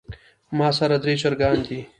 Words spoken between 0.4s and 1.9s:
ماسره درې چرګان دي